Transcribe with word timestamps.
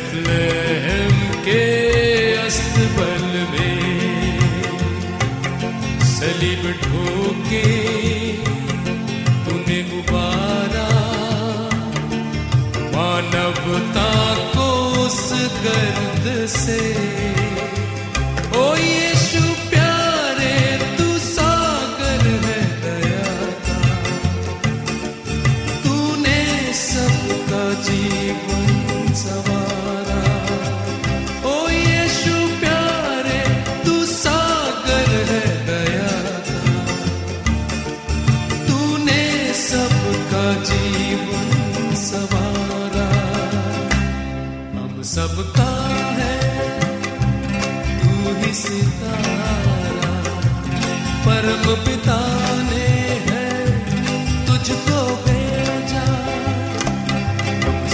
It's. 0.00 0.27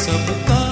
सबका 0.04 0.63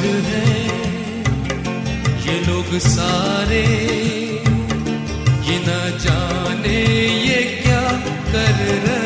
है। 0.00 0.46
ये 2.26 2.36
लोग 2.46 2.78
सारे 2.78 3.62
ये 5.48 5.56
न 5.58 5.70
जाने 6.04 6.80
ये 7.28 7.40
क्या 7.62 7.84
कर 8.32 8.56
रहे 8.86 9.01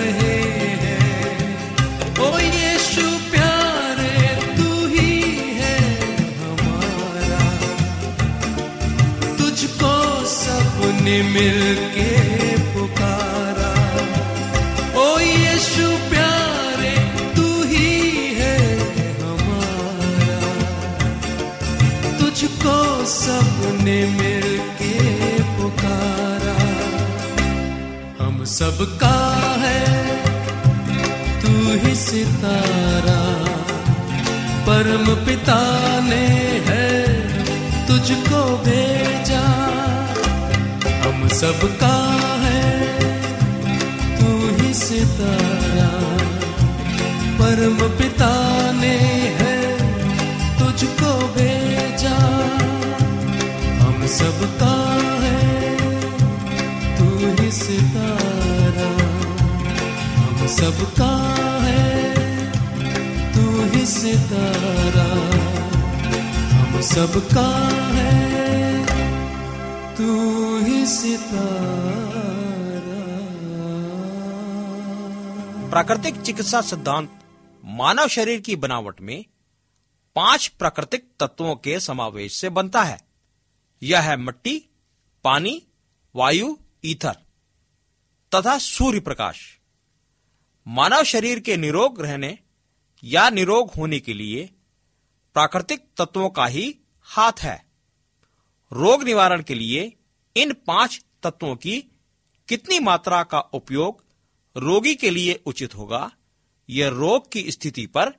सबने 23.27 24.07
मिलके 24.07 24.95
पुकारा। 25.43 26.59
हम 28.25 28.45
सबका 28.45 29.17
है, 29.59 30.07
तू 31.41 31.49
ही 31.73 31.95
सितारा। 31.95 33.47
परम 34.69 35.27
पिता 35.27 35.61
ने 36.01 36.27
है, 36.67 36.93
तुझको 37.89 38.57
भेजा। 38.65 39.45
हम 41.05 41.29
सबका 41.29 41.97
है, 42.41 42.71
तू 44.19 44.57
ही 44.57 44.75
सितारा। 44.75 45.91
परम 47.39 47.89
पिता 47.89 48.33
ने 48.73 48.97
है, 49.41 49.79
तुझको 50.59 51.35
भेजा। 51.37 52.17
सबका 54.09 54.95
है, 55.23 55.81
तू 56.99 57.43
ही 57.43 57.53
सितारा। 57.53 58.91
हम 60.17 60.47
सबका 60.47 61.37
है, 61.63 62.15
तू 63.35 63.65
ही 63.65 63.87
सितारा। 63.87 65.37
हम 66.57 66.81
सबका 66.81 67.69
है, 67.95 68.87
तू 69.97 70.59
ही 70.59 70.87
सितारा। 70.87 71.57
प्राकृतिक 75.71 76.21
चिकित्सा 76.21 76.61
सिद्धांत, 76.61 77.21
मानव 77.65 78.09
शरीर 78.09 78.41
की 78.41 78.57
बनावट 78.57 79.01
में 79.01 79.25
पाँच 80.17 80.47
प्राकृतिक 80.49 81.09
तत्वों 81.21 81.57
के 81.57 81.81
समावेश 81.81 82.33
से 82.33 82.49
बनता 82.49 82.83
है। 82.83 83.06
यह 83.83 84.01
है 84.01 84.17
मट्टी, 84.17 84.59
पानी, 85.25 85.63
वायु, 86.15 86.57
ईथर, 86.85 87.17
तथा 88.33 88.59
सूर्य 88.59 89.01
प्रकाश 89.01 89.61
मानव 90.67 91.03
शरीर 91.03 91.41
के 91.41 91.57
निरोग 91.57 92.01
रहने 92.01 92.39
या 93.05 93.29
निरोग 93.31 93.71
होने 93.71 94.01
के 94.01 94.15
लिए 94.15 94.45
प्राकृतिक 95.35 95.87
तत्वों 95.97 96.31
का 96.31 96.47
ही 96.47 96.79
हाथ 97.01 97.41
है। 97.41 97.65
रोग 98.73 99.03
निवारण 99.03 99.43
के 99.43 99.55
लिए 99.55 99.93
इन 100.37 100.53
पाँच 100.67 101.05
तत्वों 101.23 101.55
की 101.57 101.81
कितनी 102.49 102.79
मात्रा 102.79 103.23
का 103.23 103.41
उपयोग 103.41 104.05
रोगी 104.57 104.95
के 104.95 105.11
लिए 105.11 105.43
उचित 105.47 105.75
होगा, 105.75 106.11
यह 106.69 106.89
रोग 106.89 107.31
की 107.33 107.51
स्थिति 107.51 107.87
पर 107.87 108.13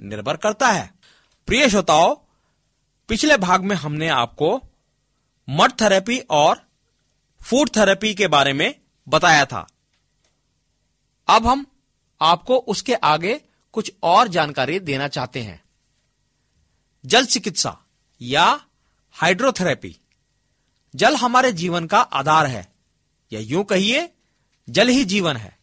निर्भर 0.00 0.36
करता 0.36 0.68
है। 0.68 0.94
प्रिय 1.46 1.68
श्रोताओं, 1.68 2.14
पिछले 3.08 3.36
भाग 3.36 3.64
में 3.64 3.76
हमने 3.76 4.08
आपको 4.08 4.56
मड 5.48 5.72
थेरेपी 5.72 6.18
और 6.18 6.62
फ़ूड 7.40 7.70
थेरेपी 7.76 8.14
के 8.14 8.28
बारे 8.28 8.52
में 8.52 8.74
बताया 9.08 9.44
था। 9.44 9.66
अब 11.28 11.46
हम 11.46 11.66
आपको 12.20 12.56
उसके 12.56 12.94
आगे 12.94 13.40
कुछ 13.72 13.92
और 14.02 14.28
जानकारी 14.28 14.80
देना 14.80 15.08
चाहते 15.08 15.42
हैं। 15.42 15.62
जल 17.06 17.24
चिकित्सा 17.24 17.78
या 18.22 18.64
हाइड्रोथेरेपी। 19.12 19.96
जल 20.94 21.16
हमारे 21.16 21.52
जीवन 21.52 21.86
का 21.86 22.00
आधार 22.00 22.46
है, 22.46 22.72
या 23.32 23.40
यूँ 23.40 23.64
कहिए, 23.64 24.08
जल 24.68 24.88
ही 24.88 25.04
जीवन 25.04 25.36
है। 25.36 25.58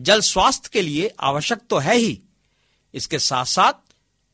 जल 0.00 0.20
स्वास्थ्य 0.20 0.70
के 0.72 0.82
लिए 0.82 1.14
आवश्यक 1.20 1.58
तो 1.70 1.78
है 1.78 1.96
ही, 1.96 2.22
इसके 2.94 3.18
साथ 3.18 3.44
साथ 3.44 3.72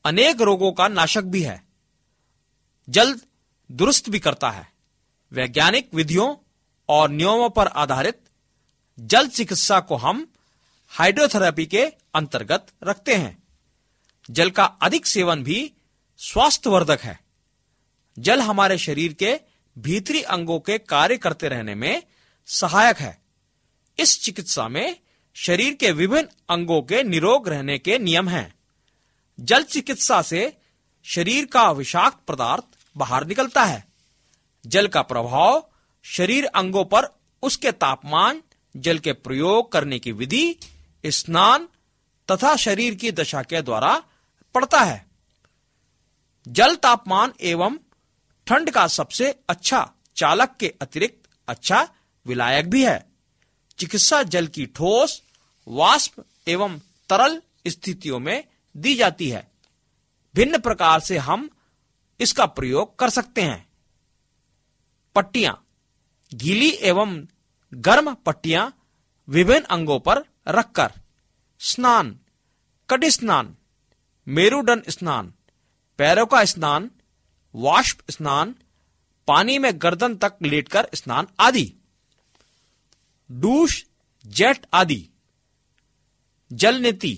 अनेक 0.05 0.41
रोगों 0.41 0.71
का 0.71 0.87
नाशक 0.87 1.23
भी 1.23 1.41
है। 1.41 1.63
जल 2.89 3.19
दुरुस्त 3.71 4.09
भी 4.09 4.19
करता 4.19 4.51
है। 4.51 4.73
वैज्ञानिक 5.31 5.89
विधियों 5.93 6.35
और 6.89 7.09
नियमों 7.09 7.49
पर 7.49 7.67
आधारित 7.67 8.19
जल 8.99 9.27
चिकित्सा 9.27 9.79
को 9.79 9.95
हम 9.95 10.27
हाइड्रोथेरेपी 10.89 11.65
के 11.65 11.85
अंतर्गत 12.15 12.67
रखते 12.83 13.15
हैं। 13.15 13.43
जल 14.31 14.49
का 14.49 14.63
अधिक 14.63 15.05
सेवन 15.05 15.43
भी 15.43 15.73
स्वास्थ्यवर्धक 16.17 17.01
है। 17.01 17.19
जल 18.19 18.41
हमारे 18.41 18.77
शरीर 18.77 19.13
के 19.13 19.39
भीतरी 19.77 20.21
अंगों 20.21 20.59
के 20.59 20.77
कार्य 20.77 21.17
करते 21.17 21.47
रहने 21.47 21.75
में 21.75 22.03
सहायक 22.45 22.97
है। 22.97 23.21
इस 23.99 24.21
चिकित्सा 24.21 24.67
में 24.67 24.99
शरीर 25.33 25.73
के 25.73 25.91
विभिन्न 25.91 26.27
अंगों 26.49 26.81
के 26.81 27.03
निरोग 27.03 27.49
रहने 27.49 27.77
के 27.77 27.99
नियम 27.99 28.29
हैं। 28.29 28.55
जल 29.39 29.63
चिकित्सा 29.63 30.21
से 30.21 30.57
शरीर 31.03 31.45
का 31.45 31.71
विषाक्त 31.71 32.17
पदार्थ 32.27 32.72
बाहर 32.97 33.27
निकलता 33.27 33.63
है। 33.63 33.85
जल 34.65 34.87
का 34.87 35.01
प्रभाव 35.01 35.69
शरीर 36.03 36.45
अंगों 36.45 36.85
पर, 36.85 37.19
उसके 37.41 37.71
तापमान, 37.71 38.43
जल 38.77 38.99
के 38.99 39.13
प्रयोग 39.13 39.71
करने 39.71 39.99
की 39.99 40.11
विधि, 40.11 40.55
स्नान 41.05 41.67
तथा 42.31 42.55
शरीर 42.55 42.95
की 42.95 43.11
दशा 43.11 43.43
के 43.43 43.61
द्वारा 43.61 44.03
पड़ता 44.55 44.79
है। 44.79 45.05
जल 46.47 46.75
तापमान 46.75 47.33
एवं 47.41 47.77
ठंड 48.47 48.71
का 48.71 48.87
सबसे 48.87 49.35
अच्छा 49.49 49.91
चालक 50.15 50.55
के 50.59 50.73
अतिरिक्त 50.81 51.29
अच्छा 51.47 51.89
विलायक 52.25 52.69
भी 52.69 52.85
है। 52.85 53.11
चिकित्सा 53.79 54.23
जल 54.23 54.47
की 54.47 54.65
ठोस, 54.65 55.23
वाष्प 55.67 56.25
एवं 56.47 56.79
तरल 57.09 57.41
स्थितियों 57.67 58.19
में 58.19 58.43
दी 58.77 58.95
जाती 58.95 59.29
है। 59.29 59.51
भिन्न 60.35 60.57
प्रकार 60.57 60.99
से 60.99 61.17
हम 61.17 61.49
इसका 62.19 62.45
प्रयोग 62.45 62.97
कर 62.99 63.09
सकते 63.09 63.41
हैं। 63.41 63.67
पट्टियाँ, 65.15 65.65
गीली 66.31 66.69
एवं 66.69 67.27
गर्म 67.73 68.13
पट्टियाँ 68.15 68.73
विभिन्न 69.27 69.65
अंगों 69.65 69.99
पर 69.99 70.23
रखकर, 70.47 70.91
स्नान, 71.61 72.19
कटी 72.89 73.11
स्नान, 73.11 73.55
मेरुदंड 74.27 74.89
स्नान, 74.89 75.33
पैरों 75.99 76.25
का 76.25 76.43
स्नान, 76.45 76.89
वाष्प 77.55 78.11
स्नान, 78.11 78.55
पानी 79.27 79.57
में 79.59 79.71
गर्दन 79.75 80.15
तक 80.15 80.37
लेटकर 80.41 80.87
स्नान 80.95 81.27
आदि। 81.39 81.73
डूश, 83.31 83.85
जेट 84.25 84.65
आदि 84.73 85.09
जल 86.51 86.75
नीति 86.75 87.17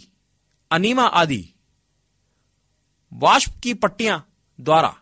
अनीमा 0.71 1.03
आदि। 1.03 1.53
वाष्प 3.11 3.59
की 3.63 3.73
पट्टियाँ 3.73 4.25
द्वारा, 4.61 4.97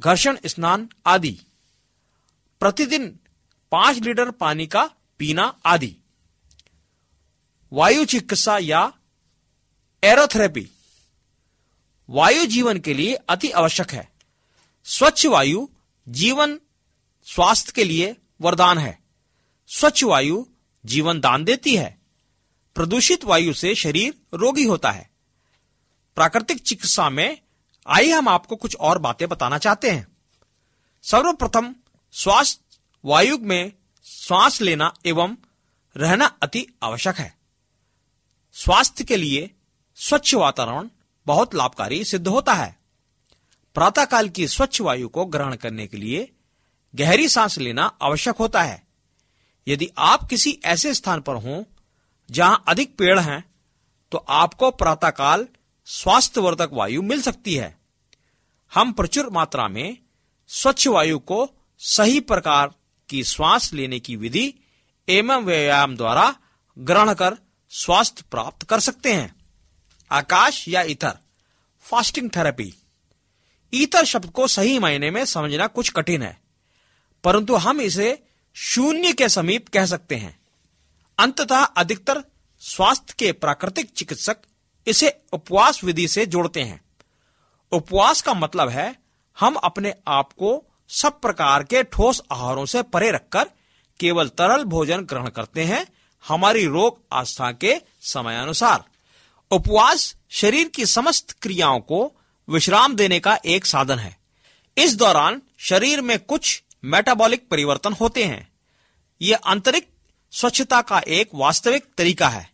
घर्षण, 0.00 0.38
स्नान 0.46 0.88
आदि। 1.06 1.40
प्रतिदिन 2.60 3.20
पाँच 3.72 3.96
लीटर 3.96 4.30
पानी 4.30 4.66
का 4.66 4.90
पीना 5.18 5.58
आदि। 5.66 5.96
वायु 7.72 8.04
चिकित्सा 8.04 8.58
या 8.58 8.92
एरोथेरेपी। 10.04 10.70
वायु 12.10 12.46
जीवन 12.46 12.78
के 12.78 12.94
लिए 12.94 13.14
अति 13.14 13.50
आवश्यक 13.50 13.90
है। 13.90 14.12
स्वच्छ 14.84 15.26
वायु 15.26 15.68
जीवन 16.08 16.60
स्वास्थ्य 17.24 17.72
के 17.74 17.84
लिए 17.84 18.16
वरदान 18.40 18.78
है। 18.78 18.98
स्वच्छ 19.66 20.04
वायु 20.04 20.46
जीवन 20.86 21.20
दान 21.20 21.44
देती 21.44 21.76
है। 21.76 21.98
प्रदूषित 22.74 23.24
वायु 23.24 23.54
से 23.54 23.74
शरीर 23.74 24.14
रोगी 24.34 24.64
होता 24.64 24.90
है। 24.90 25.10
प्राकृतिक 26.16 26.62
चिकित्सा 26.62 27.10
में 27.10 27.40
आइए 27.88 28.12
हम 28.12 28.28
आपको 28.28 28.56
कुछ 28.56 28.76
और 28.76 28.98
बातें 28.98 29.28
बताना 29.28 29.58
चाहते 29.58 29.90
हैं। 29.90 30.06
सर्वप्रथम 31.02 31.74
स्वास्थ्य 32.12 32.78
वायु 33.04 33.38
में 33.38 33.72
श्वास 34.04 34.60
लेना 34.60 34.92
एवं 35.06 35.36
रहना 35.96 36.26
अति 36.42 36.66
आवश्यक 36.82 37.16
है। 37.16 37.38
स्वास्थ्य 38.52 39.04
के 39.04 39.16
लिए 39.16 39.50
स्वच्छ 39.94 40.34
वातावरण 40.34 40.88
बहुत 41.26 41.54
लाभकारी 41.54 42.04
सिद्ध 42.04 42.28
होता 42.28 42.54
है। 42.54 42.78
प्रातःकाल 43.74 44.28
की 44.28 44.48
स्वच्छ 44.48 44.80
वायु 44.80 45.08
को 45.08 45.24
ग्रहण 45.24 45.56
करने 45.56 45.86
के 45.86 45.96
लिए 45.96 46.32
गहरी 46.94 47.28
सांस 47.28 47.58
लेना 47.58 47.82
आवश्यक 48.02 48.36
होता 48.36 48.62
है। 48.62 48.82
यदि 49.68 49.90
आप 49.98 50.28
किसी 50.28 50.60
ऐसे 50.64 50.94
स्थान 50.94 51.20
पर 51.20 51.34
हों 51.34 51.62
जहाँ 52.30 52.64
अधिक 52.68 52.96
पेड़ 52.96 53.18
हैं 53.20 53.44
तो 54.12 54.18
आपको 54.18 54.70
प्रातःकाल 54.70 55.48
स्वास्थ्यवर्धक 55.86 56.70
वायु 56.72 57.02
मिल 57.02 57.22
सकती 57.22 57.54
है। 57.54 57.77
हम 58.72 58.92
प्रचुर 58.92 59.28
मात्रा 59.30 59.68
में 59.68 59.98
स्वच्छ 60.50 60.86
वायु 60.86 61.18
को 61.18 61.48
सही 61.80 62.20
प्रकार 62.20 62.72
की 63.08 63.24
श्वास 63.24 63.72
लेने 63.72 64.00
की 64.00 64.16
विधि 64.16 64.54
एवं 65.08 65.44
व्यायाम 65.44 65.96
द्वारा 65.96 66.34
ग्रहण 66.76 67.12
कर 67.14 67.36
स्वास्थ्य 67.70 68.24
प्राप्त 68.30 68.62
कर 68.62 68.80
सकते 68.80 69.12
हैं। 69.12 69.34
आकाश 70.10 70.68
या 70.68 70.82
इतर, 70.82 71.18
फास्टिंग 71.84 72.30
थेरेपी। 72.30 72.72
ईतर 73.72 74.04
शब्द 74.04 74.30
को 74.30 74.46
सही 74.46 74.78
मायने 74.78 75.10
में 75.10 75.24
समझना 75.24 75.66
कुछ 75.66 75.90
कठिन 75.90 76.22
है, 76.22 76.38
परंतु 77.24 77.54
हम 77.54 77.80
इसे 77.80 78.18
शून्य 78.56 79.12
के 79.12 79.28
समीप 79.28 79.68
कह 79.68 79.86
सकते 79.86 80.16
हैं। 80.16 80.38
अंततः 81.18 81.56
अधिकतर 81.56 82.24
स्वास्थ्य 82.62 83.14
के 83.18 83.32
प्राकृतिक 83.32 83.90
चिकित्सक 83.90 84.36
इसे 84.86 85.16
उपवास 85.32 85.82
विधि 85.84 86.08
से 86.08 86.26
जोड़ते 86.26 86.62
हैं। 86.62 86.87
उपवास 87.72 88.22
का 88.22 88.34
मतलब 88.34 88.68
है, 88.68 88.96
हम 89.40 89.54
अपने 89.54 89.94
आप 90.08 90.32
को 90.32 90.64
सब 90.88 91.20
प्रकार 91.20 91.62
के 91.62 91.82
ठोस 91.82 92.22
आहारों 92.32 92.66
से 92.66 92.82
परे 92.82 93.10
रखकर 93.10 93.44
केवल 94.00 94.28
तरल 94.28 94.64
भोजन 94.64 95.00
ग्रहण 95.00 95.28
करते 95.28 95.64
हैं 95.64 95.86
हमारी 96.28 96.64
रोग 96.64 97.02
आस्था 97.12 97.52
के 97.52 97.80
समयानुसार। 98.00 98.84
उपवास 99.50 100.16
शरीर 100.28 100.68
की 100.68 100.86
समस्त 100.86 101.30
क्रियाओं 101.42 101.80
को 101.80 102.12
विश्राम 102.48 102.94
देने 102.94 103.20
का 103.20 103.38
एक 103.46 103.66
साधन 103.66 103.98
है। 103.98 104.16
इस 104.78 104.96
दौरान 104.96 105.42
शरीर 105.58 106.00
में 106.00 106.18
कुछ 106.18 106.62
मेटाबॉलिक 106.84 107.48
परिवर्तन 107.48 107.92
होते 107.92 108.24
हैं। 108.24 108.48
यह 109.22 109.38
आंतरिक 109.46 109.88
स्वच्छता 110.32 110.82
का 110.82 110.98
एक 110.98 111.30
वास्तविक 111.34 111.84
तरीका 111.98 112.28
है। 112.28 112.50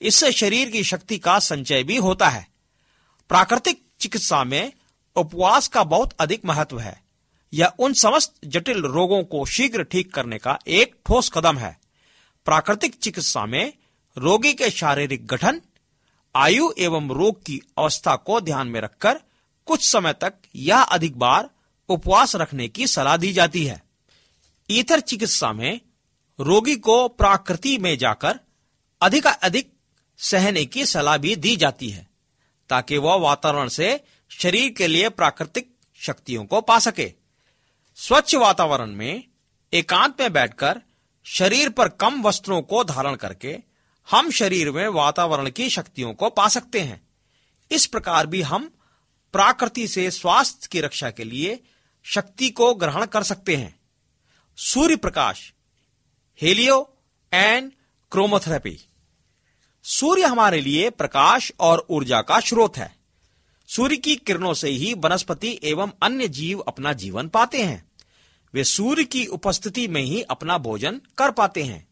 इससे 0.00 0.32
शरीर 0.32 0.70
की 0.70 0.84
शक्ति 0.84 1.18
का 1.18 1.38
संचय 1.38 1.82
भी 1.82 1.96
होता 1.96 2.28
है। 2.28 2.46
प्राकृतिक 3.28 3.89
चिकित्सा 4.00 4.44
में 4.44 4.72
उपवास 5.16 5.68
का 5.68 5.84
बहुत 5.84 6.14
अधिक 6.20 6.44
महत्व 6.44 6.78
है। 6.78 7.02
यह 7.52 7.72
उन 7.78 7.92
समस्त 7.92 8.34
जटिल 8.44 8.82
रोगों 8.82 9.24
को 9.24 9.44
शीघ्र 9.46 9.82
ठीक 9.82 10.14
करने 10.14 10.38
का 10.38 10.58
एक 10.68 10.94
ठोस 11.06 11.30
कदम 11.34 11.58
है। 11.58 11.78
प्राकृतिक 12.44 12.94
चिकित्सा 12.94 13.46
में 13.46 13.72
रोगी 14.18 14.52
के 14.52 14.70
शारीरिक 14.70 15.26
गठन, 15.26 15.60
आयु 16.34 16.72
एवं 16.78 17.08
रोग 17.08 17.42
की 17.44 17.60
अवस्था 17.78 18.16
को 18.16 18.40
ध्यान 18.40 18.68
में 18.68 18.80
रखकर 18.80 19.20
कुछ 19.66 19.90
समय 19.92 20.12
तक 20.12 20.34
या 20.56 20.80
अधिक 20.82 21.18
बार 21.18 21.50
उपवास 21.88 22.36
रखने 22.36 22.68
की 22.68 22.86
सलाह 22.86 23.16
दी 23.16 23.32
जाती 23.32 23.64
है। 23.64 23.82
ईथर 24.70 25.00
चिकित्सा 25.00 25.52
में 25.52 25.80
रोगी 26.40 26.76
को 26.76 27.08
प्राकृति 27.08 27.78
में 27.78 27.98
जाकर 27.98 28.40
अधिक 29.00 29.26
अधिक 29.26 29.72
सहने 30.18 30.64
की 30.64 30.86
सलाह 30.86 31.16
भी 31.16 31.36
दी 31.36 31.56
जाती 31.56 31.90
है। 31.90 32.09
ताकि 32.70 32.98
वह 32.98 33.14
वातावरण 33.14 33.68
से 33.68 34.04
शरीर 34.30 34.72
के 34.72 34.86
लिए 34.86 35.08
प्राकृतिक 35.08 35.74
शक्तियों 36.00 36.44
को 36.44 36.60
पा 36.60 36.78
सके। 36.78 37.12
स्वच्छ 37.96 38.34
वातावरण 38.34 38.90
में 38.90 39.24
एकांत 39.72 40.20
में 40.20 40.32
बैठकर 40.32 40.80
शरीर 41.24 41.68
पर 41.68 41.88
कम 41.88 42.22
वस्त्रों 42.22 42.62
को 42.62 42.84
धारण 42.84 43.14
करके 43.14 43.58
हम 44.10 44.30
शरीर 44.30 44.70
में 44.70 44.88
वातावरण 44.88 45.50
की 45.50 45.70
शक्तियों 45.70 46.14
को 46.14 46.30
पा 46.30 46.48
सकते 46.48 46.80
हैं। 46.80 47.08
इस 47.70 47.86
प्रकार 47.86 48.26
भी 48.26 48.42
हम 48.42 48.70
प्राकृति 49.32 49.88
से 49.88 50.10
स्वास्थ्य 50.10 50.68
की 50.72 50.80
रक्षा 50.80 51.10
के 51.10 51.24
लिए 51.24 51.62
शक्ति 52.04 52.50
को 52.50 52.74
ग्रहण 52.74 53.06
कर 53.06 53.22
सकते 53.22 53.56
हैं। 53.56 53.80
Surya 54.56 54.96
Prakash 54.96 55.52
Helio 56.42 56.96
and 57.32 57.72
क्रोमोथेरेपी। 58.10 58.89
सूर्य 59.84 60.22
हमारे 60.22 60.60
लिए 60.60 60.90
प्रकाश 60.90 61.52
और 61.60 61.86
ऊर्जा 61.90 62.20
का 62.22 62.40
स्रोत 62.40 62.76
है। 62.76 62.96
सूर्य 63.68 63.96
की 63.96 64.16
किरणों 64.16 64.54
से 64.54 64.68
ही 64.68 64.94
वनस्पति 64.94 65.60
एवं 65.62 65.90
अन्य 66.02 66.28
जीव 66.28 66.58
अपना 66.58 66.92
जीवन 66.92 67.28
पाते 67.28 67.62
हैं। 67.62 67.90
वे 68.54 68.64
सूर्य 68.64 69.04
की 69.04 69.26
उपस्थिति 69.26 69.88
में 69.88 70.02
ही 70.02 70.22
अपना 70.22 70.58
भोजन 70.58 71.00
कर 71.18 71.30
पाते 71.30 71.62
हैं। 71.62 71.88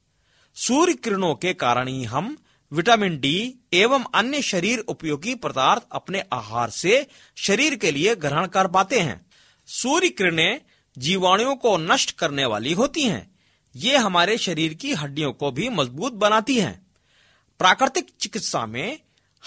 सूर्य 0.55 0.95
किरणों 0.95 1.35
के 1.35 1.55
कारण 1.55 1.89
ही 1.89 2.05
हम 2.05 2.39
विटामिन 2.73 3.21
डी 3.21 3.55
एवं 3.73 4.05
अन्य 4.15 4.43
शरीर 4.43 4.79
उपयोगी 4.79 5.35
पदार्थ 5.35 5.83
अपने 5.93 6.25
आहार 6.33 6.71
से 6.71 7.07
शरीर 7.37 7.75
के 7.75 7.91
लिए 7.91 8.15
ग्रहण 8.15 8.47
कर 8.47 8.67
पाते 8.67 9.01
हैं। 9.01 9.27
सूर्य 9.67 10.09
किरणें 10.09 10.61
जीवाणुओं 10.99 11.57
को 11.57 11.77
नष्ट 11.77 12.11
करने 12.11 12.45
वाली 12.45 12.73
होती 12.73 13.03
हैं। 13.03 13.37
ये 13.77 13.97
हमारे 13.97 14.39
शरीर 14.39 14.75
की 14.75 14.93
हड्डियों 14.95 15.33
को 15.33 15.51
भी 15.51 15.69
मज़बूत 15.69 16.13
बनाती 16.13 16.61
हैं। 16.61 16.88
प्राकृतिक 17.59 18.07
चिकित्सा 18.21 18.67
में 18.67 18.99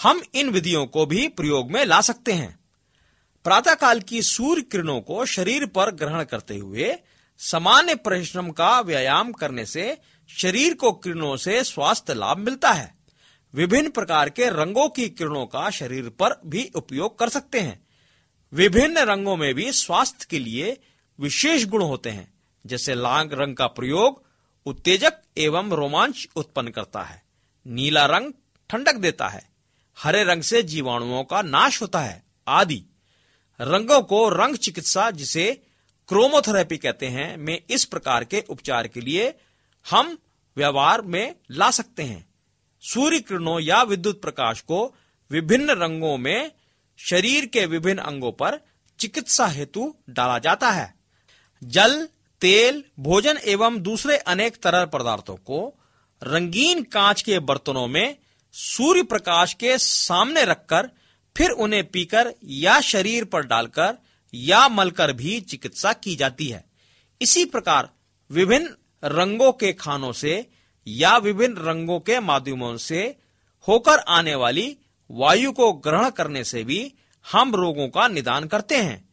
हम 0.02 0.22
इन 0.34 0.48
विधियों 0.50 0.86
को 0.86 1.06
भी 1.06 1.28
प्रयोग 1.28 1.70
में 1.70 1.84
ला 1.84 2.00
सकते 2.00 2.32
हैं। 2.32 2.60
प्रातःकाल 3.44 4.00
की 4.00 4.22
सूर्य 4.22 4.62
किरणों 4.62 5.00
को 5.00 5.24
शरीर 5.24 5.66
पर 5.66 5.90
ग्रहण 5.90 6.24
करते 6.24 6.56
हुए 6.56 6.98
सामान्य 7.38 7.94
परिश्रम 7.94 8.50
का 8.50 8.80
व्यायाम 8.80 9.32
करने 9.32 9.66
से 9.66 9.98
शरीर 10.28 10.74
को 10.74 10.92
किरणों 10.92 11.36
से 11.36 11.64
स्वास्थ्य 11.64 12.14
लाभ 12.14 12.38
मिलता 12.38 12.72
है। 12.72 12.94
विभिन्न 13.54 13.90
प्रकार 13.90 14.30
के 14.30 14.50
रंगों 14.50 14.88
की 14.88 15.08
किरणों 15.08 15.46
का 15.46 15.70
शरीर 15.70 16.08
पर 16.08 16.40
भी 16.46 16.70
उपयोग 16.74 17.18
कर 17.18 17.28
सकते 17.28 17.60
हैं। 17.60 17.86
विभिन्न 18.52 18.98
रंगों 18.98 19.36
में 19.36 19.54
भी 19.54 19.72
स्वास्थ्य 19.72 20.26
के 20.30 20.38
लिए 20.38 20.80
विशेष 21.20 21.64
गुण 21.64 21.82
होते 21.82 22.10
हैं, 22.10 22.32
जैसे 22.66 22.94
लाल 22.94 23.28
रंग 23.28 23.56
का 23.56 23.66
प्रयोग 23.66 24.24
उत्तेजक 24.66 25.12
एवं 25.38 25.70
रोमांच 25.70 26.28
उत्पन्न 26.36 26.68
करता 26.68 27.02
है। 27.02 27.21
नीला 27.66 28.06
रंग 28.06 28.32
ठंडक 28.70 28.94
देता 28.94 29.28
है। 29.28 29.50
हरे 29.98 30.24
रंग 30.24 30.42
से 30.42 30.62
जीवाणुओं 30.62 31.24
का 31.24 31.42
नाश 31.42 31.82
होता 31.82 32.00
है। 32.00 32.22
आदि। 32.48 32.84
रंगों 33.60 34.02
को 34.02 34.28
रंग 34.28 34.56
चिकित्सा, 34.56 35.10
जिसे 35.10 35.62
क्रोमोथेरेपी 36.08 36.76
कहते 36.76 37.08
हैं, 37.08 37.36
में 37.36 37.62
इस 37.70 37.84
प्रकार 37.84 38.24
के 38.24 38.44
उपचार 38.48 38.88
के 38.88 39.00
लिए 39.00 39.34
हम 39.90 40.18
व्यवहार 40.56 41.02
में 41.02 41.34
ला 41.50 41.70
सकते 41.70 42.02
हैं। 42.02 42.34
सूर्य 42.80 43.20
किरणों 43.20 43.60
या 43.60 43.82
विद्युत 43.82 44.22
प्रकाश 44.22 44.60
को 44.60 44.94
विभिन्न 45.30 45.70
रंगों 45.70 46.18
में 46.18 46.52
शरीर 46.98 47.46
के 47.46 47.66
विभिन्न 47.66 48.00
अंगों 48.00 48.32
पर 48.32 48.60
चिकित्सा 48.98 49.46
हेतु 49.46 49.96
डाला 50.10 50.38
जाता 50.38 50.70
है। 50.70 50.94
जल, 51.64 52.08
तेल, 52.40 52.84
भोजन 52.98 53.38
एवं 53.44 53.82
दूसरे 53.82 54.16
अनेक 54.16 54.56
तरल 54.56 54.86
पदार्थों 54.86 55.36
को 55.36 55.78
रंगीन 56.22 56.82
कांच 56.82 57.22
के 57.22 57.38
बर्तनों 57.38 57.86
में 57.86 58.16
सूर्य 58.52 59.02
प्रकाश 59.02 59.54
के 59.54 59.78
सामने 59.78 60.44
रखकर, 60.44 60.90
फिर 61.36 61.50
उन्हें 61.50 61.84
पीकर 61.84 62.32
या 62.44 62.80
शरीर 62.80 63.24
पर 63.24 63.46
डालकर 63.46 63.98
या 64.34 64.68
मलकर 64.68 65.12
भी 65.12 65.40
चिकित्सा 65.40 65.92
की 65.92 66.16
जाती 66.16 66.46
है। 66.46 66.64
इसी 67.20 67.44
प्रकार 67.44 67.88
विभिन्न 68.30 68.74
रंगों 69.04 69.52
के 69.52 69.72
खानों 69.72 70.12
से 70.12 70.50
या 70.86 71.16
विभिन्न 71.16 71.56
रंगों 71.56 72.00
के 72.00 72.20
माध्यमों 72.20 72.76
से 72.76 73.16
होकर 73.68 73.98
आने 73.98 74.34
वाली 74.34 74.76
वायु 75.10 75.52
को 75.52 75.72
ग्रहण 75.72 76.10
करने 76.10 76.44
से 76.44 76.64
भी 76.64 76.92
हम 77.32 77.54
रोगों 77.54 77.88
का 77.88 78.08
निदान 78.08 78.46
करते 78.46 78.76
हैं। 78.76 79.08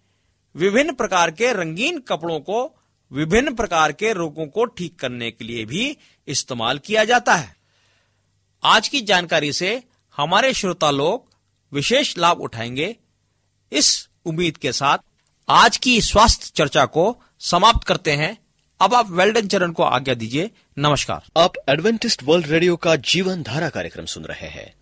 विभिन्न 0.55 0.93
प्रकार 0.93 1.31
के 1.31 1.53
रंगीन 1.53 1.99
कपड़ों 1.99 2.39
को, 2.39 2.75
विभिन्न 3.11 3.53
प्रकार 3.55 3.91
के 3.91 4.13
रोगों 4.13 4.47
को 4.47 4.65
ठीक 4.65 4.99
करने 4.99 5.31
के 5.31 5.45
लिए 5.45 5.65
भी 5.65 5.97
इस्तेमाल 6.29 6.77
किया 6.77 7.03
जाता 7.05 7.35
है। 7.35 7.55
आज 8.63 8.87
की 8.87 9.01
जानकारी 9.01 9.53
से 9.53 9.83
हमारे 10.17 10.53
श्रोता 10.53 10.91
लोग 10.91 11.27
विशेष 11.73 12.17
लाभ 12.17 12.37
उठाएँगे। 12.37 12.95
इस 13.71 14.07
उम्मीद 14.25 14.57
के 14.57 14.71
साथ 14.71 14.97
आज 15.49 15.77
की 15.77 16.01
स्वास्थ्य 16.01 16.51
चर्चा 16.55 16.85
को 16.85 17.21
समाप्त 17.39 17.87
करते 17.87 18.11
हैं। 18.11 18.37
अब 18.81 18.93
आप 18.93 19.09
वेल्डन 19.09 19.47
चरण 19.47 19.71
को 19.71 19.83
आज्ञा 19.83 20.13
दीजिए। 20.13 20.51
नमस्कार। 20.77 21.23
आप 21.37 21.53
एडवेंटिस्ट 21.69 22.23
वर्ल्ड 22.23 22.47
रेडियो 22.47 22.75
का 22.75 22.95
जीवन 22.95 23.43
धारा 23.43 23.69
कार्यक्रम 23.69 24.05
सुन 24.05 24.23
रहे 24.23 24.47
हैं। 24.47 24.73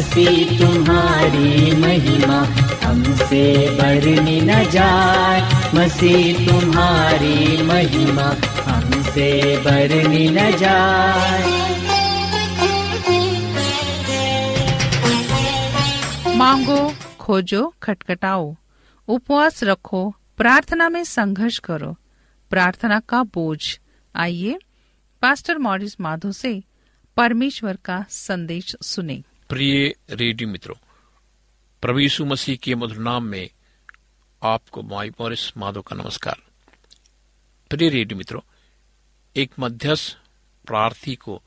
मसीह 0.01 0.59
तुम्हारी 0.59 1.77
महिमा, 1.77 2.41
हमसे 2.89 3.71
बरनी 3.71 4.41
न 4.41 4.71
जाए। 4.71 5.41
मसीह 5.75 6.49
तुम्हारी 6.49 7.63
महिमा, 7.63 8.37
हमसे 8.63 9.59
बरनी 9.59 10.29
न 10.29 10.57
जाए। 10.57 11.43
मांगो, 16.37 16.95
खोजो, 17.21 17.75
खटखटाओ। 17.83 18.57
उपवास 19.09 19.65
रखो, 19.65 20.15
प्रार्थना 20.37 20.89
में 20.89 21.05
संघर्ष 21.05 21.59
करो। 21.59 21.97
प्रार्थना 22.51 23.01
का 23.01 23.23
बोझ। 23.23 23.79
आइए, 24.17 24.59
पास्टर 25.23 25.59
मॉरिस 25.59 26.01
माधो 26.01 26.33
से 26.33 26.63
परमेश्वर 27.17 27.79
का 27.85 28.05
संदेश 28.11 28.77
सुने। 28.83 29.23
प्रिय 29.51 29.95
रेडियो 30.11 30.49
मित्रों 30.49 32.01
यीशु 32.01 32.25
मसीह 32.25 32.57
के 32.57 32.75
मधुर 32.75 32.97
नाम 32.97 33.25
में 33.25 33.51
आपको 34.43 34.83
माई 34.83 35.11
मॉरिस 35.11 35.57
माधो 35.57 35.83
का 35.83 35.97
नमस्कार। 35.97 36.43
प्रिय 37.71 37.89
रेडियो 37.89 38.19
मित्रों, 38.19 38.41
एक 39.37 39.51
मध्यस्थ 39.59 40.19
प्रार्थी 40.67 41.15
को 41.15 41.43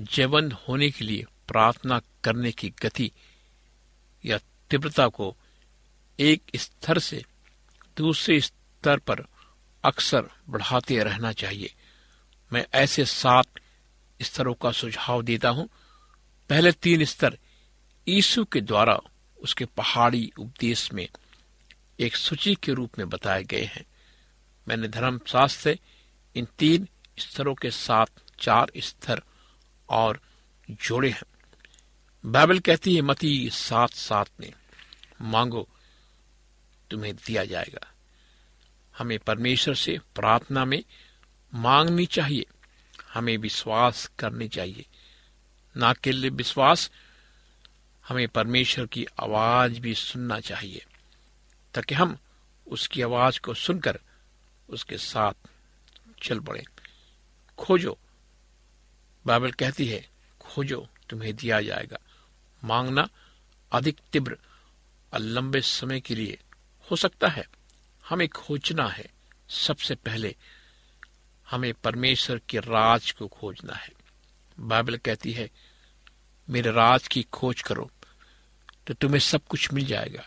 जीवन 0.00 0.52
होने 0.52 0.90
के 0.90 1.04
लिए 1.04 1.24
प्रार्थना 1.48 2.00
करने 2.24 2.52
की 2.52 2.70
गति 2.82 3.12
या 4.24 4.38
तीव्रता 4.70 5.08
को 5.08 5.36
एक 6.20 6.42
स्तर 6.56 6.98
से 6.98 7.24
दूसरे 7.96 8.40
स्तर 8.40 8.98
पर 8.98 9.26
अक्सर 9.84 10.30
बढ़ाते 10.48 11.02
रहना 11.02 11.32
चाहिए। 11.32 11.74
मैं 12.52 12.66
ऐसे 12.74 13.04
सात 13.04 13.46
स्तरों 14.22 14.54
का 14.54 14.72
सुझाव 14.72 15.22
देता 15.22 15.48
हूँ। 15.48 15.68
पहले 16.52 16.72
तीन 16.72 17.04
स्तर, 17.04 17.38
यीशु 18.08 18.44
के 18.44 18.60
द्वारा 18.60 19.00
उसके 19.42 19.64
पहाड़ी 19.64 20.32
उपदेश 20.38 20.92
में 20.92 21.08
एक 22.00 22.16
सूची 22.16 22.54
के 22.54 22.72
रूप 22.72 22.98
में 22.98 23.08
बताए 23.08 23.44
गए 23.44 23.64
हैं। 23.64 23.84
मैंने 24.68 24.88
धर्मशास्त्र 24.88 25.60
से 25.62 25.78
इन 26.34 26.46
तीन 26.58 26.88
स्तरों 27.18 27.54
के 27.54 27.70
साथ 27.70 28.06
चार 28.40 28.72
स्तर 28.76 29.22
और 29.88 30.20
जोड़े 30.70 31.10
हैं। 31.10 31.22
बाइबल 32.26 32.58
कहती 32.58 32.94
है, 32.94 33.02
मती 33.02 33.50
सात 33.52 33.90
सात 33.90 34.28
में 34.40 34.52
मांगो, 35.20 35.68
तुम्हें 36.90 37.14
दिया 37.14 37.44
जाएगा। 37.44 37.92
हमें 38.98 39.18
परमेश्वर 39.18 39.74
से 39.74 39.98
प्रार्थना 39.98 40.64
में 40.64 40.84
मांगनी 41.54 42.06
चाहिए, 42.06 42.46
हमें 43.14 43.36
विश्वास 43.36 44.10
करनी 44.18 44.48
चाहिए। 44.48 44.86
ना 45.76 45.92
केवल 45.92 46.30
विश्वास, 46.30 46.90
हमें 48.08 48.28
परमेश्वर 48.28 48.86
की 48.86 49.04
आवाज़ 49.04 49.80
भी 49.80 49.94
सुनना 49.94 50.40
चाहिए, 50.40 50.84
ताकि 51.74 51.94
हम 51.94 52.18
उसकी 52.66 53.02
आवाज़ 53.02 53.40
को 53.40 53.54
सुनकर 53.54 54.00
उसके 54.68 54.98
साथ 54.98 55.32
चल 56.22 56.40
पड़े। 56.40 56.64
खोजो। 57.58 57.98
बाइबल 59.26 59.50
कहती 59.50 59.86
है, 59.86 60.10
खोजो, 60.40 60.88
तुम्हें 61.08 61.36
दिया 61.36 61.60
जाएगा। 61.60 61.98
मांगना 62.64 63.08
अधिक 63.72 64.00
तीव्र 64.12 64.38
और 65.12 65.18
लंबे 65.18 65.60
समय 65.60 66.00
के 66.00 66.14
लिए 66.14 66.38
हो 66.90 66.96
सकता 66.96 67.28
है। 67.28 67.48
हमें 68.08 68.28
खोजना 68.28 68.88
है। 68.88 69.10
सबसे 69.48 69.94
पहले 69.94 70.36
हमें 71.50 71.74
परमेश्वर 71.74 72.40
के 72.48 72.58
राज 72.58 73.12
को 73.12 73.28
खोजना 73.28 73.74
है। 73.74 74.01
बाइबल 74.60 74.96
कहती 74.96 75.32
है, 75.32 75.50
मेरे 76.50 76.70
राज 76.70 77.08
की 77.08 77.22
खोज 77.22 77.62
करो 77.62 77.90
तो 78.86 78.94
तुम्हें 78.94 79.20
सब 79.20 79.44
कुछ 79.44 79.72
मिल 79.72 79.84
जाएगा। 79.84 80.26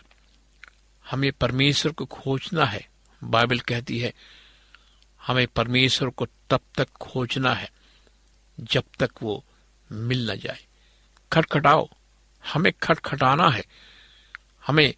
हमें 1.10 1.32
परमेश्वर 1.32 1.92
को 1.92 2.04
खोजना 2.06 2.64
है, 2.64 2.88
बाइबल 3.24 3.58
कहती 3.58 3.98
है, 3.98 4.12
हमें 5.26 5.46
परमेश्वर 5.46 6.08
को 6.08 6.26
तब 6.50 6.60
तक 6.74 6.88
खोजना 6.90 7.54
है, 7.54 7.70
जब 8.60 8.84
तक 8.98 9.10
वो 9.22 9.44
मिल 9.92 10.30
न 10.30 10.36
जाए। 10.36 10.64
खटखटाओ, 11.32 11.88
हमें 12.44 12.72
खटखटाना 12.72 13.48
है। 13.48 13.64
हमें 14.66 14.94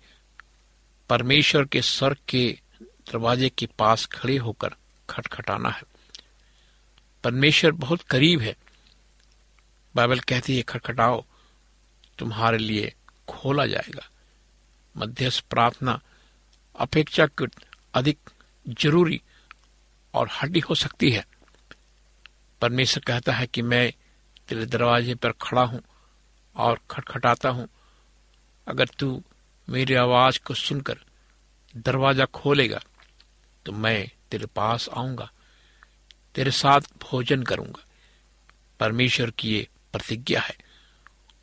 परमेश्वर 1.08 1.64
के 1.64 1.82
सर 1.82 2.16
के 2.28 2.58
दरवाजे 2.82 3.48
के 3.48 3.66
पास 3.66 4.06
खड़े 4.06 4.36
होकर 4.36 4.74
खटखटाना 5.10 5.68
है। 5.68 5.82
परमेश्वर 7.24 7.72
बहुत 7.72 8.02
करीब 8.02 8.40
है। 8.40 8.56
बाइबल 9.94 10.20
कहती 10.20 10.56
है 10.56 10.62
खटखटाओ 10.64 11.24
तुम्हारे 12.18 12.58
लिए 12.58 12.92
खोला 13.28 13.66
जाएगा। 13.66 14.08
मध्यस्थ 14.94 15.44
प्रार्थना 15.50 16.00
अपेक्षाकृत 16.74 17.64
अधिक 17.94 18.30
ज़रूरी 18.80 19.20
और 20.14 20.28
हड्डी 20.32 20.60
हो 20.60 20.74
सकती 20.74 21.10
है। 21.10 21.24
परमेश्वर 22.62 23.02
कहता 23.06 23.32
है 23.32 23.46
कि 23.46 23.62
मैं 23.62 23.90
तेरे 24.48 24.66
दरवाजे 24.66 25.14
पर 25.14 25.32
खड़ा 25.42 25.62
हूँ 25.62 25.80
और 26.56 26.80
खटखटाता 26.90 27.48
हूँ। 27.48 27.68
अगर 28.66 28.88
तू 28.98 29.22
मेरी 29.68 29.94
आवाज़ 29.96 30.38
को 30.46 30.54
सुनकर 30.56 30.98
दरवाज़ा 31.74 32.24
खोलेगा 32.26 32.80
तो 33.66 33.72
मैं 33.74 34.10
तेरे 34.30 34.46
पास 34.46 34.88
आऊँगा, 34.90 35.30
तेरे 36.34 36.50
साथ 36.52 36.80
भोजन 37.02 37.42
करूँगा। 37.42 37.84
परमेश्वर 38.80 39.30
की 39.30 39.50
ये 39.50 39.66
प्रतिज्ञा 39.98 40.40
है। 40.40 40.56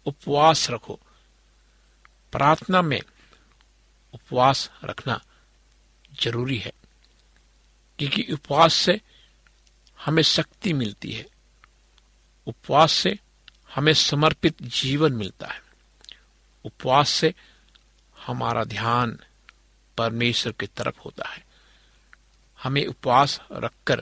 उपवास 0.06 0.70
रखो। 0.70 1.00
प्रार्थना 2.32 2.82
में 2.82 3.02
उपवास 4.14 4.72
रखना 4.84 5.22
ज़रूरी 6.22 6.58
है, 6.58 6.74
क्योंकि 8.00 8.34
उपवास 8.34 8.74
से 8.74 9.02
हमें 10.06 10.24
शक्ति 10.24 10.74
मिलती 10.74 11.12
है। 11.12 11.26
उपवास 12.48 12.92
से 12.92 13.20
हमें 13.76 13.94
समर्पित 13.94 14.64
जीवन 14.64 15.14
मिलता 15.14 15.48
है। 15.48 15.62
उपवास 16.66 17.10
से 17.10 17.34
हमारा 18.28 18.64
ध्यान 18.64 19.20
परमेश्वर 19.98 20.52
की 20.52 20.68
तरफ़ 20.68 21.00
होता 21.00 21.30
है। 21.30 21.46
हमें 22.64 22.86
उपवास 22.86 23.42
रखकर 23.52 24.02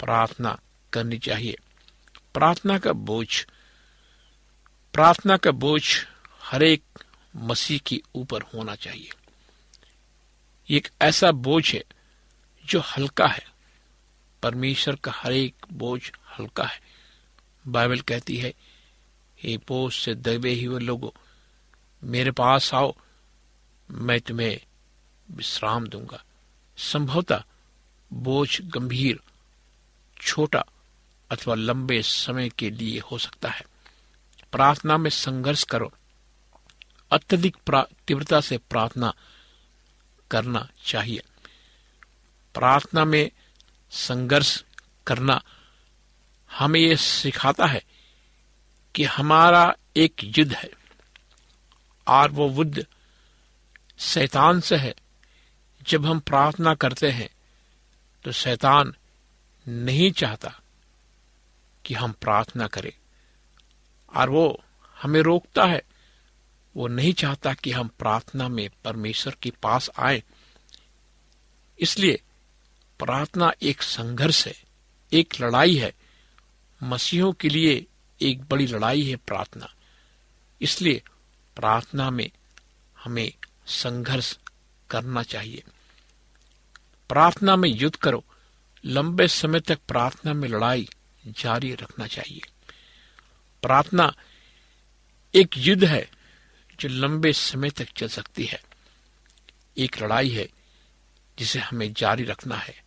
प्रार्थना 0.00 0.60
करनी 0.92 1.18
चाहिए। 1.18 1.56
प्रार्थना 2.34 2.78
का 2.78 2.92
बोझ 2.92 3.46
प्रार्थना 4.96 5.36
का 5.36 5.50
बोझ 5.50 5.82
हरेक 6.42 6.82
मसीह 7.36 7.78
के 7.78 8.02
ऊपर 8.14 8.42
होना 8.42 8.74
चाहिए। 8.74 9.10
एक 10.70 10.88
ऐसा 11.02 11.32
बोझ 11.32 11.74
है 11.74 11.84
जो 12.64 12.80
हल्का 12.80 13.26
है। 13.26 13.46
परमेश्वर 14.42 14.96
का 14.96 15.12
हरेक 15.14 15.54
बोझ 15.72 16.10
हल्का 16.38 16.64
है। 16.64 16.80
बाइबल 17.68 18.00
कहती 18.00 18.36
है, 18.36 18.54
हे 19.42 19.56
बोझ 19.56 19.94
से 19.94 20.14
दबे 20.14 20.50
ही 20.50 20.64
हुए 20.64 20.80
लोगों, 20.80 21.10
मेरे 22.04 22.30
पास 22.30 22.74
आओ, 22.74 22.96
मैं 23.90 24.20
तुम्हें 24.20 24.60
विश्राम 25.30 25.86
दूँगा। 25.86 26.24
संभवतः 26.76 27.44
बोझ 28.12 28.60
गंभीर, 28.60 29.20
छोटा 30.20 30.64
अथवा 31.30 31.54
लंबे 31.54 32.02
समय 32.02 32.48
के 32.48 32.70
लिए 32.70 32.98
हो 33.00 33.18
सकता 33.18 33.48
है। 33.48 33.75
प्रार्थना 34.56 34.96
में 34.96 35.10
संघर्ष 35.10 35.64
करो। 35.64 35.92
अत्यधिक 37.10 37.56
तीव्रता 38.06 38.40
से 38.40 38.58
प्रार्थना 38.58 39.14
करना 40.30 40.68
चाहिए। 40.84 41.22
प्रार्थना 42.54 43.04
में 43.04 43.30
संघर्ष 43.90 44.64
करना 45.06 45.42
हमें 46.52 46.80
यह 46.80 46.96
सिखाता 46.96 47.66
है 47.66 47.84
कि 48.94 49.04
हमारा 49.04 49.76
एक 49.96 50.14
युद्ध 50.24 50.52
है 50.52 50.70
और 52.06 52.30
वो 52.30 52.48
युद्ध 52.48 52.86
शैतान 53.98 54.60
से 54.60 54.76
है। 54.76 54.94
जब 55.82 56.06
हम 56.06 56.20
प्रार्थना 56.20 56.74
करते 56.74 57.10
हैं 57.10 57.30
तो 58.24 58.32
शैतान 58.32 58.94
नहीं 59.68 60.12
चाहता 60.12 60.60
कि 61.84 61.94
हम 61.94 62.12
प्रार्थना 62.12 62.66
करें। 62.66 62.92
और 64.16 64.30
वो 64.30 64.64
हमें 65.02 65.20
रोकता 65.20 65.64
है। 65.64 65.82
वो 66.76 66.88
नहीं 66.88 67.12
चाहता 67.12 67.54
कि 67.54 67.70
हम 67.70 67.88
प्रार्थना 67.88 68.48
में 68.48 68.70
परमेश्वर 68.84 69.36
के 69.42 69.52
पास 69.62 69.90
आए। 69.98 70.22
इसलिए 71.80 72.20
प्रार्थना 72.98 73.52
एक 73.62 73.82
संघर्ष 73.82 74.46
है, 74.46 74.54
एक 75.12 75.34
लड़ाई 75.40 75.76
है। 75.76 75.94
मसीहों 76.82 77.32
के 77.32 77.48
लिए 77.48 77.86
एक 78.22 78.42
बड़ी 78.42 78.66
लड़ाई 78.66 79.02
है 79.02 79.16
प्रार्थना। 79.16 79.74
इसलिए 80.62 81.02
प्रार्थना 81.56 82.10
में 82.10 82.30
हमें 83.04 83.32
संघर्ष 83.66 84.38
करना 84.90 85.22
चाहिए। 85.22 85.62
प्रार्थना 87.08 87.56
में 87.56 87.70
युद्ध 87.70 87.96
करो। 87.96 88.24
लंबे 88.84 89.28
समय 89.28 89.60
तक 89.60 89.78
प्रार्थना 89.88 90.32
में 90.32 90.48
लड़ाई 90.48 90.88
जारी 91.26 91.74
रखना 91.74 92.06
चाहिए। 92.06 92.40
प्रार्थना 93.66 94.14
एक 95.34 95.48
युद्ध 95.56 95.84
है 95.84 96.10
जो 96.80 96.88
लंबे 96.88 97.32
समय 97.32 97.70
तक 97.70 97.88
चल 97.96 98.08
सकती 98.08 98.44
है। 98.44 98.62
एक 99.78 100.02
लड़ाई 100.02 100.28
है 100.28 100.48
जिसे 101.38 101.58
हमें 101.58 101.92
जारी 101.92 102.24
रखना 102.24 102.54
है। 102.54 102.84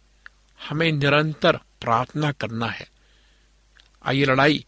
हमें 0.69 0.91
निरंतर 0.91 1.57
प्रार्थना 1.57 2.31
करना 2.31 2.67
है। 2.67 2.89
आइए 4.03 4.25
लड़ाई 4.25 4.65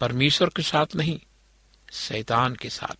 परमेश्वर 0.00 0.48
के 0.48 0.62
साथ 0.62 0.86
नहीं 0.96 1.20
शैतान 1.92 2.54
के 2.54 2.70
साथ। 2.70 2.96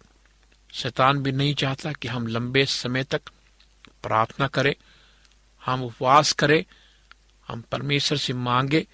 शैतान 0.74 1.18
भी 1.18 1.32
नहीं 1.32 1.54
चाहता 1.54 1.92
कि 1.92 2.08
हम 2.08 2.26
लंबे 2.26 2.66
समय 2.66 3.04
तक 3.04 3.22
प्रार्थना 4.02 4.46
करें 4.46 4.74
हम 5.66 5.82
उपवास 5.82 6.32
करें 6.32 6.64
हम 7.48 7.60
परमेश्वर 7.60 8.18
से 8.18 8.32
मांगे 8.32 8.86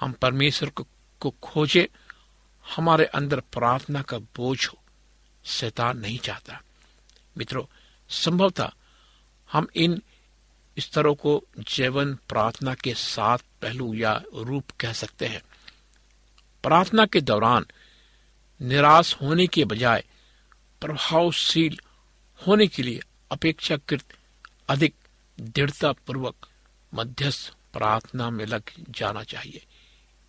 हम 0.00 0.12
परमेश्वर 0.12 0.68
को, 0.68 0.86
को 1.20 1.30
खोजे। 1.30 1.88
हमारे 2.68 3.04
अंदर 3.04 3.40
प्रार्थना 3.40 4.02
का 4.02 4.18
बोझ 4.18 4.68
हो। 4.68 4.78
शैतान 5.44 5.98
नहीं 5.98 6.18
चाहता। 6.18 6.62
मित्रों, 7.38 7.64
संभवतः 8.08 8.70
हम 9.52 9.66
इन 9.76 10.02
स्तरों 10.78 11.14
को 11.14 11.44
जीवन 11.58 12.14
प्रार्थना 12.14 12.74
के 12.74 12.94
सात 12.94 13.40
पहलू 13.62 13.94
या 13.94 14.22
रूप 14.34 14.70
कह 14.80 14.92
सकते 14.92 15.26
हैं। 15.26 15.42
प्रार्थना 16.62 17.06
के 17.06 17.20
दौरान 17.20 17.66
निराश 18.60 19.16
होने 19.22 19.46
के 19.46 19.64
बजाय 19.64 20.04
प्रभावशील 20.80 21.78
होने 22.46 22.66
के 22.66 22.82
लिए 22.82 23.00
अपेक्षाकृत 23.32 24.04
अधिक 24.68 24.94
दृढ़ता 25.40 25.92
पूर्वक 25.92 26.46
मध्यस्थ 26.94 27.52
प्रार्थना 27.72 28.30
में 28.30 28.46
लग 28.46 28.62
जाना 28.90 29.22
चाहिए। 29.22 29.66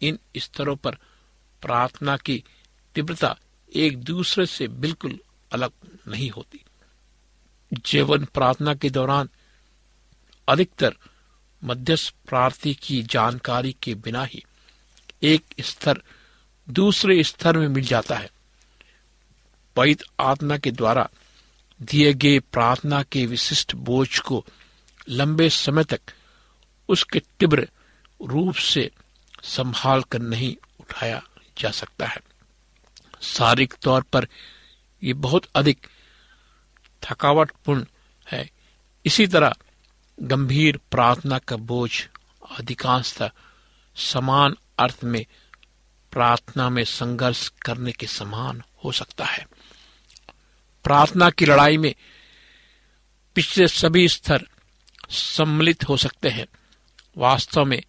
इन 0.02 0.20
स्तरों 0.38 0.76
पर 0.76 0.98
प्रार्थना 1.64 2.18
की 2.18 2.44
तीव्रता 2.96 3.36
एक 3.76 3.98
दूसरे 3.98 4.46
से 4.46 4.68
बिल्कुल 4.68 5.20
अलग 5.52 5.72
नहीं 6.08 6.30
होती। 6.30 6.64
जीवन 7.86 8.26
प्रार्थना 8.26 8.74
के 8.74 8.90
दौरान 8.90 9.30
अधिकतर 10.48 10.96
मध्यस्थ 11.64 12.14
प्रार्थी 12.28 12.74
की 12.74 13.04
जानकारी 13.04 13.76
के 13.84 13.96
बिना 13.96 14.24
ही 14.24 14.44
एक 15.24 15.46
स्तर 15.60 16.02
दूसरे 16.70 17.24
स्तर 17.24 17.58
में 17.58 17.68
मिल 17.68 17.84
जाता 17.84 18.16
है। 18.16 18.30
पवित्र 19.76 20.06
आत्मा 20.20 20.58
के 20.58 20.72
द्वारा 20.72 21.10
दिए 21.82 22.14
गए 22.14 22.40
प्रार्थना 22.40 23.04
के 23.04 23.26
विशिष्ट 23.26 23.76
बोझ 23.76 24.20
को 24.20 24.46
लंबे 25.10 25.50
समय 25.50 25.84
तक 25.84 26.02
उसके 26.90 27.20
तीव्र 27.40 27.68
रूप 28.22 28.56
से 28.56 28.90
संभाल 29.44 30.02
कर 30.02 30.20
नहीं 30.20 30.56
उठाया 30.80 31.22
जा 31.58 31.72
सकता 31.72 32.06
है। 32.06 32.18
शारीरिक 33.22 33.74
तौर 33.74 34.02
पर 34.02 34.28
यह 35.04 35.14
बहुत 35.14 35.46
अधिक 35.56 35.88
थकावटपूर्ण 37.04 37.86
है। 38.32 38.50
इसी 39.06 39.28
तरह 39.28 39.54
गंभीर 40.20 40.78
प्रार्थना 40.78 41.38
का 41.40 41.56
बोझ 41.56 42.08
अधिकांशतः 42.58 43.30
समान 43.96 44.56
अर्थ 44.80 45.00
में 45.04 45.26
प्रार्थना 46.12 46.70
में 46.70 46.84
संघर्ष 46.84 47.48
करने 47.48 47.92
के 47.92 48.08
समान 48.08 48.64
हो 48.84 48.92
सकता 48.92 49.26
है। 49.26 49.48
प्रार्थना 50.84 51.30
की 51.30 51.46
लड़ाई 51.46 51.78
में 51.78 51.96
पिछले 53.36 53.68
सभी 53.68 54.10
स्तर 54.10 54.48
सम्मिलित 55.10 55.84
हो 55.90 55.98
सकते 55.98 56.30
हैं। 56.30 56.48
वास्तव 57.18 57.66
में 57.66 57.84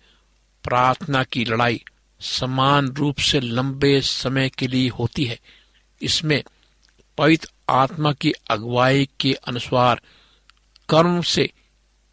प्रार्थना 0.64 1.24
की 1.24 1.44
लड़ाई 1.44 1.84
समान 2.24 2.88
रूप 2.88 3.18
से 3.18 3.40
लंबे 3.40 4.00
समय 4.00 4.48
के 4.48 4.66
लिए 4.66 4.88
होती 4.88 5.24
है। 5.24 5.38
इसमें 6.02 6.42
पवित्र 7.18 7.48
आत्मा 7.68 8.12
की 8.12 8.32
अगुवाई 8.50 9.08
के 9.20 9.32
अनुसार 9.32 10.00
कर्म 10.88 11.22
से 11.22 11.50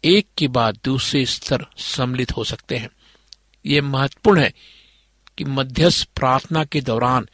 एक 0.04 0.26
के 0.38 0.48
बाद 0.48 0.78
दूसरे 0.84 1.24
स्तर 1.26 1.66
सम्मिलित 1.78 2.36
हो 2.36 2.44
सकते 2.44 2.76
हैं। 2.76 2.88
यह 3.66 3.82
महत्वपूर्ण 3.82 4.40
है 4.40 4.52
कि 5.38 5.44
मध्यस्थ 5.44 6.08
प्रार्थना 6.16 6.64
के 6.64 6.80
दौरान 6.80 7.28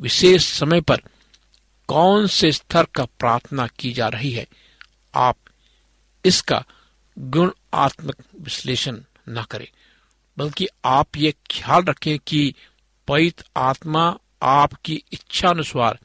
विशेष 0.00 0.44
समय 0.44 0.80
पर 0.80 0.96
कौन 1.88 2.26
से 2.26 2.52
स्तर 2.52 2.86
का 2.94 3.04
प्रार्थना 3.04 3.66
की 3.66 3.92
जा 3.92 4.08
रही 4.08 4.30
है, 4.30 4.46
आप 5.14 5.36
इसका 6.24 6.64
गुणात्मक 7.18 8.16
विश्लेषण 8.40 9.00
न 9.28 9.42
करें। 9.42 9.68
बल्कि 10.38 10.68
आप 10.84 11.16
ये 11.16 11.34
ख्याल 11.50 11.82
रखें 11.82 12.18
कि 12.18 12.54
पवित्र 13.08 13.44
आत्मा 13.56 14.18
आपकी 14.42 15.02
इच्छा 15.12 15.48
अनुसार 15.48 15.98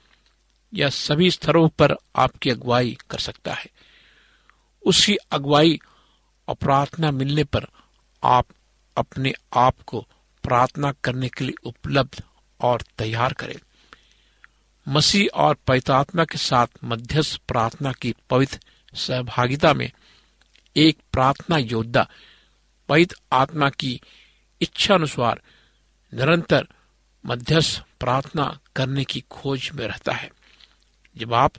या 0.74 0.89
सभी 0.89 1.32
स्तरों 1.32 1.69
पर 1.69 1.96
आपकी 2.15 2.50
अगुवाई 2.50 2.98
कर 3.10 3.19
सकता 3.19 3.54
है। 3.54 3.65
उसकी 4.86 5.15
अगुवाई 5.15 5.80
और 6.48 6.56
प्रार्थना 6.56 7.12
मिलने 7.12 7.43
पर 7.43 7.67
आप 8.24 8.46
अपने 8.98 9.34
आप 9.54 9.76
को 9.88 10.08
प्रार्थना 10.43 10.91
करने 10.91 11.30
के 11.30 11.46
लिए 11.46 11.54
उपलब्ध 11.63 12.24
और 12.62 12.82
तैयार 12.98 13.34
करें। 13.34 13.56
मसीह 14.88 15.28
और 15.34 15.56
पैतात्मा 15.56 16.26
के 16.26 16.38
साथ 16.38 16.67
मध्यस्थ 16.84 17.41
प्रार्थना 17.48 17.91
की 17.91 18.15
पवित्र 18.30 18.60
सहभागिता 18.96 19.74
में 19.74 19.91
एक 20.78 20.98
प्रार्थना 21.12 21.58
योद्धा 21.58 22.10
पवित्र 22.89 23.15
आत्मा 23.32 23.69
की 23.69 24.02
इच्छा 24.63 24.93
अनुसार 24.93 25.41
निरंतर 26.13 26.67
मध्यस्थ 27.26 27.84
प्रार्थना 27.99 28.60
करने 28.76 29.04
की 29.04 29.23
खोज 29.32 29.69
में 29.73 29.88
रहता 29.88 30.13
है। 30.13 30.32
जब 31.17 31.34
आप 31.34 31.52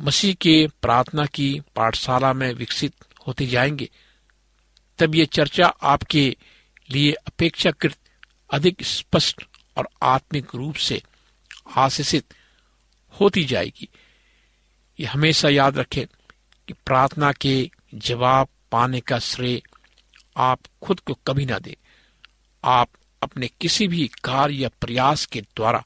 मसीह 0.00 0.34
के 0.34 0.68
प्रार्थना 0.82 1.26
की 1.26 1.60
पाठशाला 1.76 2.32
में 2.32 2.54
विकसित 2.54 2.94
होते 3.26 3.46
जाएँगे, 3.46 3.90
तब 4.98 5.14
ये 5.14 5.26
चर्चा 5.26 5.66
आपके 5.66 6.36
लिए 6.90 7.12
अपेक्षाकृत 7.12 7.96
अधिक 8.54 8.82
स्पष्ट 8.82 9.44
और 9.76 9.88
आत्मिक 10.02 10.54
रूप 10.54 10.74
से 10.74 11.02
आशीषित 11.76 12.34
होती 13.20 13.44
जाएगी। 13.44 13.88
ये 15.00 15.06
हमेशा 15.06 15.48
याद 15.48 15.78
रखें 15.78 16.06
कि 16.68 16.72
प्रार्थना 16.72 17.32
के 17.32 17.70
जवाब 17.94 18.48
पाने 18.72 19.00
का 19.00 19.18
श्रेय 19.18 19.62
आप 20.36 20.60
खुद 20.82 21.00
को 21.00 21.14
कभी 21.14 21.46
ना 21.46 21.58
दें। 21.58 21.79
आप 22.64 22.88
अपने 23.22 23.48
किसी 23.48 23.88
भी 23.88 24.10
कार्य 24.24 24.54
या 24.54 24.68
प्रयास 24.68 25.26
के 25.26 25.40
द्वारा 25.40 25.84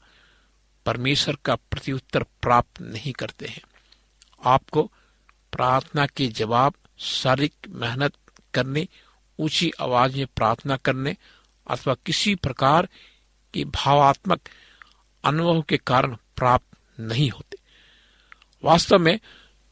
परमेश्वर 0.85 1.37
का 1.45 1.55
प्रत्युत्तर 1.55 2.23
प्राप्त 2.23 2.81
नहीं 2.81 3.13
करते 3.13 3.45
हैं। 3.45 3.61
आपको 4.45 4.83
प्रार्थना 5.51 6.05
के 6.05 6.27
जवाब, 6.27 6.73
शारीरिक 6.99 7.53
मेहनत 7.69 8.13
करने, 8.53 8.87
ऊँची 9.39 9.71
आवाज़ 9.81 10.17
में 10.17 10.27
प्रार्थना 10.27 10.77
करने 10.77 11.17
अथवा 11.69 11.95
किसी 12.05 12.35
प्रकार 12.35 12.89
के 13.53 13.65
भावात्मक 13.65 14.41
अनुभव 15.23 15.61
के 15.61 15.77
कारण 15.77 16.15
प्राप्त 16.35 16.99
नहीं 16.99 17.29
होते। 17.29 17.57
वास्तव 18.63 18.99
में 18.99 19.19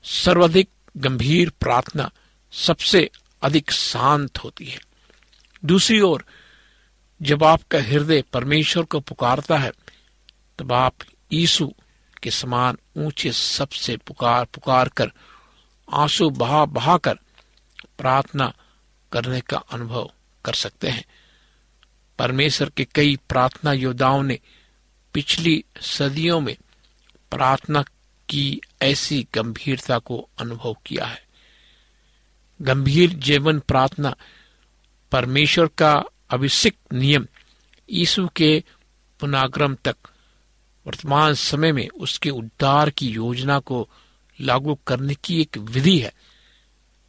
सर्वाधिक 0.04 0.70
गंभीर 0.98 1.50
प्रार्थना 1.50 2.12
सबसे 2.52 3.10
अधिक 3.42 3.72
शांत 3.72 4.38
होती 4.38 4.66
है। 4.66 4.80
दूसरी 5.66 6.00
ओर 6.02 6.26
जब 7.24 7.44
आपका 7.44 7.82
हृदय 7.82 8.22
परमेश्वर 8.22 8.84
को 8.84 9.00
पुकारता 9.00 9.58
है, 9.58 9.72
तब 10.60 10.74
आप 10.74 10.94
यीशु 11.32 11.74
के 12.24 12.32
समान 12.32 12.78
ऊँचे 12.98 13.32
सबसे 13.32 13.98
पुकार 13.98 14.46
पुकार 14.46 14.90
कर 14.90 15.12
आँसू 15.94 16.30
बहा 16.30 16.66
बहा 16.66 16.98
कर 16.98 17.16
प्रार्थना 17.98 18.54
करने 19.12 19.42
का 19.42 19.58
अनुभव 19.58 20.12
कर 20.46 20.54
सकते 20.54 20.90
हैं। 20.90 21.06
परमेश्वर 22.20 22.70
के 22.70 22.86
कई 22.86 23.16
प्रार्थना 23.30 23.74
योद्धाओं 23.74 24.24
ने 24.24 24.40
पिछली 25.14 25.64
सदियों 25.82 26.40
में 26.40 26.58
प्रार्थना 27.32 27.84
की 28.30 28.62
ऐसी 28.82 29.28
गंभीरता 29.34 30.00
को 30.00 30.30
अनुभव 30.38 30.76
किया 30.86 31.06
है। 31.06 31.24
गंभीर 32.62 33.10
जीवन 33.10 33.60
प्रार्थना 33.60 34.16
परमेश्वर 35.12 35.68
का 35.68 36.04
अभिषिक्त 36.34 36.94
नियम 36.94 37.28
यीशु 37.90 38.28
के 38.28 38.64
पुनाग्रम 39.20 39.76
तक 39.76 39.96
वर्तमान 40.88 41.34
समय 41.34 41.72
में 41.72 41.90
उसके 41.90 42.30
उद्धार 42.30 42.90
की 42.90 43.08
योजना 43.08 43.60
को 43.60 43.90
लागू 44.42 44.80
करने 44.88 45.16
की 45.16 45.42
एक 45.42 45.58
विधि 45.58 46.00
है। 46.00 46.14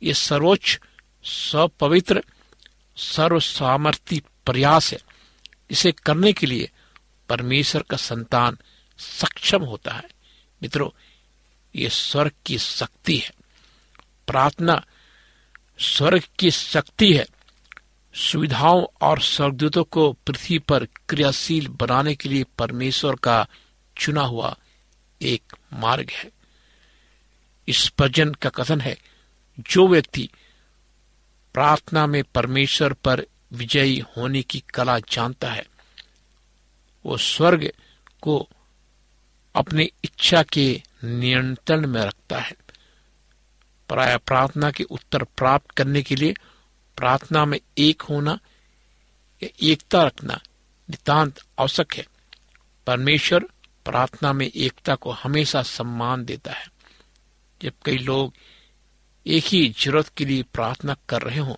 ये 0.03 0.15
सर्वोच्च, 0.15 0.81
सपवित्र 1.25 2.25
सर्व 2.97 3.41
सामर्थ्य 3.41 4.23
प्रयास 4.47 4.93
है। 4.93 4.99
इसे 5.71 5.93
करने 5.93 6.33
के 6.33 6.47
लिए 6.47 6.71
परमेश्वर 7.29 7.83
का 7.83 7.97
संतान 7.97 8.59
सक्षम 8.99 9.63
होता 9.63 9.93
है। 9.93 10.05
मित्रों, 10.63 10.91
ये 11.77 11.89
स्वर्ग 11.89 12.33
की 12.47 12.59
शक्ति 12.59 13.17
है। 13.17 13.31
प्रार्थना 14.27 14.87
स्वर्ग 15.79 16.23
की 16.39 16.51
शक्ति 16.51 17.13
है। 17.13 17.27
सुविधाओं 18.15 18.87
और 19.01 19.21
स्वर्गदूतों 19.21 19.85
को 19.85 20.13
पृथ्वी 20.13 20.59
पर 20.59 20.85
क्रियाशील 20.85 21.69
बनाने 21.69 22.15
के 22.15 22.29
लिए 22.29 22.45
परमेश्वर 22.59 23.15
का 23.15 23.47
चुना 23.99 24.23
हुआ 24.23 24.57
एक 25.23 25.57
मार्ग 25.73 26.11
है। 26.11 26.31
इस 27.69 27.93
भजन 27.99 28.33
का 28.33 28.49
कथन 28.49 28.81
है, 28.81 28.99
जो 29.61 29.89
व्यक्ति 29.89 30.31
प्रार्थना 31.55 32.07
में 32.07 32.25
परमेश्वर 32.25 32.93
पर 32.93 33.27
विजयी 33.53 34.05
होने 34.17 34.43
की 34.43 34.65
कला 34.75 34.99
जानता 34.99 35.53
है, 35.53 35.67
वो 37.07 37.17
स्वर्ग 37.17 37.73
को 38.21 38.49
अपनी 39.55 39.91
इच्छा 40.05 40.43
के 40.43 40.83
नियंत्रण 41.05 41.87
में 41.87 42.03
रखता 42.03 42.39
है। 42.39 42.53
प्राय 43.89 44.17
प्रार्थना 44.17 44.71
के 44.71 44.85
उत्तर 44.85 45.23
प्राप्त 45.23 45.71
करने 45.71 46.03
के 46.03 46.17
लिए 46.17 46.35
प्रार्थना 46.97 47.45
में 47.45 47.61
एक 47.79 48.03
होना 48.03 48.39
या 49.43 49.49
एकता 49.63 50.03
रखना 50.03 50.41
नितांत 50.91 51.41
आवश्यक 51.59 51.95
है। 51.95 52.07
परमेश्वर 52.87 53.41
प्रार्थना 53.85 54.33
में 54.33 54.47
एकता 54.47 54.95
को 54.95 55.11
हमेशा 55.11 55.63
सम्मान 55.63 56.25
देता 56.25 56.53
है। 56.53 56.67
जब 57.63 57.73
कई 57.85 57.99
लोग 57.99 58.35
एक 59.27 59.45
ही 59.45 59.75
ज़रूरत 59.81 60.09
के 60.09 60.25
लिए 60.25 60.43
प्रार्थना 60.43 60.97
कर 61.09 61.23
रहे 61.23 61.39
हों 61.39 61.55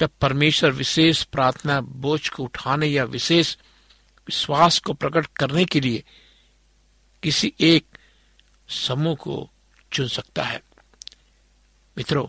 जब 0.00 0.10
परमेश्वर 0.20 0.70
विशेष 0.70 1.22
प्रार्थना 1.22 1.80
बोझ 1.80 2.28
को 2.28 2.42
उठाने 2.44 2.86
या 2.86 3.04
विशेष 3.04 3.56
विश्वास 4.28 4.78
को 4.78 4.92
प्रकट 4.92 5.26
करने 5.26 5.64
के 5.64 5.80
लिए 5.80 6.04
किसी 7.22 7.54
एक 7.60 7.86
समूह 8.68 9.14
को 9.14 9.50
चुन 9.92 10.08
सकता 10.08 10.42
है। 10.42 10.62
मित्रों 11.98 12.26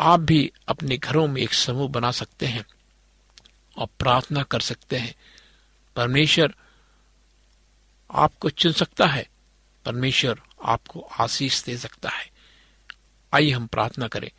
आप 0.00 0.20
भी 0.20 0.52
अपने 0.68 0.96
घरों 0.96 1.28
में 1.28 1.42
एक 1.42 1.54
समूह 1.54 1.88
बना 1.88 2.10
सकते 2.10 2.46
हैं 2.46 2.66
और 3.76 3.86
प्रार्थना 3.98 4.42
कर 4.42 4.60
सकते 4.60 4.96
हैं। 4.96 5.14
परमेश्वर 5.96 6.54
आपको 8.10 8.50
चुन 8.50 8.72
सकता 8.72 9.06
है। 9.06 9.28
परमेश्वर 9.84 10.40
आपको 10.64 11.00
आशीष 11.00 11.64
दे 11.64 11.76
सकता 11.76 12.08
है। 12.08 12.30
आइए 13.34 13.50
हम 13.50 13.66
प्रार्थना 13.66 14.08
करें। 14.08 14.30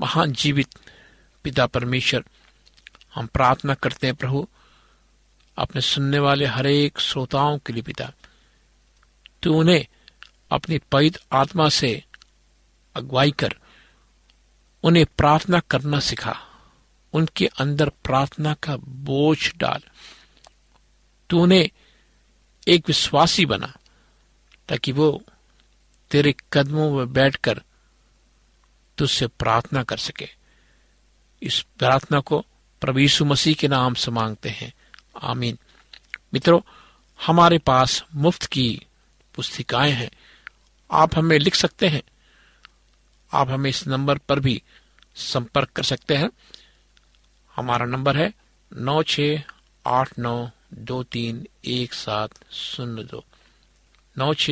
महान 0.00 0.32
जीवित 0.32 0.68
पिता 1.42 1.66
परमेश्वर, 1.66 2.24
हम 3.14 3.26
प्रार्थना 3.26 3.74
करते 3.74 4.06
हैं, 4.06 4.16
प्रभु 4.16 4.48
अपने 5.58 5.80
सुनने 5.80 6.18
वाले 6.18 6.46
हर 6.46 6.66
एक 6.66 6.98
श्रोताओं 6.98 7.58
के 7.58 7.72
लिए 7.72 7.82
पिता 7.82 8.12
तू 9.42 9.54
उन्हें 9.54 9.86
अपनी 10.50 10.78
पवित्र 10.78 11.20
आत्मा 11.32 11.68
से 11.68 12.04
अगुवाई 12.94 13.30
कर 13.30 13.54
उन्हें 14.86 15.06
प्रार्थना 15.18 15.60
करना 15.60 16.00
सिखा। 16.00 16.40
उनके 17.12 17.46
अंदर 17.46 17.88
प्रार्थना 17.88 18.54
का 18.54 18.76
बोझ 18.76 19.52
डाल। 19.56 19.80
तू 21.30 21.42
उन्हें 21.42 21.70
एक 22.68 22.84
विश्वासी 22.86 23.46
बना, 23.46 23.74
ताकि 24.68 24.92
वो 24.92 25.22
तेरे 26.10 26.34
कदमों 26.52 26.90
में 26.90 27.12
बैठकर 27.12 27.62
तुझसे 28.98 29.26
प्रार्थना 29.26 29.82
कर 29.82 29.96
सके। 29.96 30.28
इस 31.42 31.60
प्रार्थना 31.78 32.20
को 32.20 32.44
यीशु 32.96 33.24
मसीह 33.24 33.54
के 33.54 33.68
नाम 33.68 33.94
से 33.94 34.10
मांगते 34.10 34.48
हैं। 34.48 34.74
आमीन। 35.22 35.58
मित्रों, 36.34 36.60
हमारे 37.26 37.58
पास 37.58 38.04
मुफ़्त 38.14 38.46
की 38.46 38.86
पुस्तिकाएँ 39.34 39.92
हैं। 39.92 40.10
आप 40.90 41.18
हमें 41.18 41.38
लिख 41.38 41.54
सकते 41.54 41.88
हैं। 41.88 42.02
आप 43.32 43.50
हमें 43.50 43.70
इस 43.70 43.86
नंबर 43.88 44.18
पर 44.18 44.40
भी 44.40 44.62
संपर्क 45.16 45.70
कर 45.76 45.82
सकते 45.82 46.16
हैं। 46.16 46.30
हमारा 47.56 47.86
नंबर 47.86 48.16
है 48.16 48.32
नौ 48.72 49.02
छ 49.02 49.20
आठ 49.84 50.18
नौ 50.18 50.34
दो 50.88 51.02
तीन 51.12 51.46
एक 51.64 51.92
सात 51.94 52.30
शून्य 52.52 53.02
दो। 53.04 53.24
नौ 54.16 54.32
छ 54.34 54.50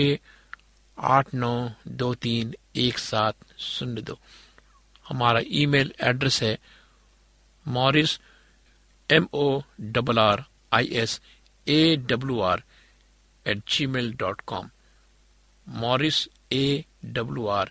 आठ 0.98 1.34
नौ 1.34 1.52
दो 1.88 2.12
तीन 2.14 2.54
एक 2.76 2.98
सात 2.98 3.36
शून्य 3.60 4.02
दो। 4.02 4.18
हमारा 5.06 5.40
ईमेल 5.62 5.92
एड्रेस 6.00 6.42
है 6.42 6.58
Morris 7.66 8.18
M 9.10 9.26
O 9.34 9.60
double 9.80 10.18
R 10.18 10.44
I 10.72 10.88
S 11.02 11.20
A 11.66 11.96
W 12.10 12.40
R 12.42 12.62
at 13.46 13.62
Gmail 13.86 14.12
dot 14.18 14.40
com. 14.46 14.70
Morris 15.66 16.26
A 16.52 16.84
W 17.04 17.46
R 17.48 17.70